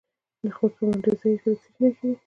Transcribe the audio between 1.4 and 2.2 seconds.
کې د څه شي نښې دي؟